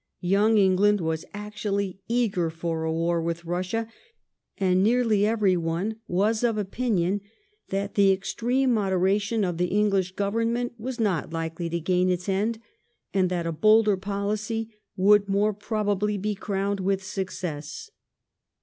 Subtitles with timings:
[0.23, 3.87] Young England was actually eager for a war with Bassia;
[4.57, 7.21] and nearly everyone was of opinion
[7.69, 12.57] that the extreme moderation of tbe English Government was not likely to gain its end,
[13.13, 17.91] and that a bolder policy would more probably be crowned with success.